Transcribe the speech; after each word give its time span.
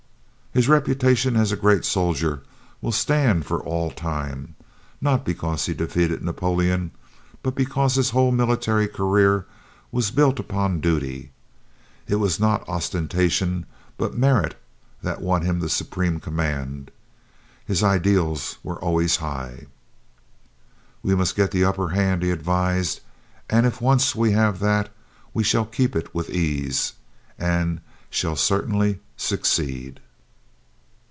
His 0.53 0.67
reputation 0.67 1.37
as 1.37 1.53
a 1.53 1.55
great 1.55 1.85
soldier 1.85 2.43
will 2.81 2.91
stand 2.91 3.45
for 3.45 3.61
all 3.63 3.89
time, 3.89 4.55
not 4.99 5.23
because 5.23 5.65
he 5.65 5.73
defeated 5.73 6.21
Napoleon, 6.25 6.91
but 7.41 7.55
because 7.55 7.95
his 7.95 8.09
whole 8.09 8.31
military 8.33 8.89
career 8.89 9.45
was 9.93 10.11
built 10.11 10.39
upon 10.41 10.81
duty. 10.81 11.31
It 12.05 12.15
was 12.15 12.37
not 12.37 12.67
ostentation 12.67 13.65
but 13.97 14.17
merit, 14.17 14.59
that 15.01 15.21
won 15.21 15.41
him 15.43 15.61
the 15.61 15.69
supreme 15.69 16.19
command. 16.19 16.91
His 17.65 17.81
ideals 17.81 18.57
were 18.61 18.75
always 18.75 19.15
high. 19.23 19.67
"We 21.01 21.15
must 21.15 21.37
get 21.37 21.51
the 21.51 21.63
upper 21.63 21.87
hand," 21.91 22.23
he 22.23 22.29
advised, 22.29 22.99
"and 23.49 23.65
if 23.65 23.79
once 23.79 24.15
we 24.15 24.33
have 24.33 24.59
that, 24.59 24.89
we 25.33 25.43
shall 25.45 25.65
keep 25.65 25.95
it 25.95 26.13
with 26.13 26.29
ease, 26.29 26.91
and 27.39 27.79
shall 28.09 28.35
certainly 28.35 28.99
succeed." 29.15 30.01